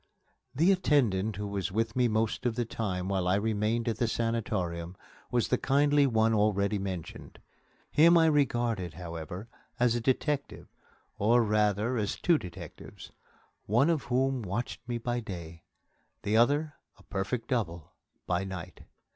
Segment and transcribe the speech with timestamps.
[0.55, 4.07] The attendant who was with me most of the time while I remained at the
[4.07, 4.97] sanatorium
[5.29, 7.37] was the kindly one already mentioned.
[7.91, 9.47] Him I regarded, however,
[9.79, 10.67] as a detective,
[11.19, 13.11] or, rather, as two detectives,
[13.67, 15.59] one of whom watched me by day, and
[16.23, 17.91] the other a perfect double
[18.25, 18.81] by night.